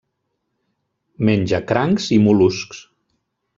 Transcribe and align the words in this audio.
Menja 1.29 1.61
crancs 1.73 2.09
i 2.17 2.19
mol·luscs. 2.25 2.83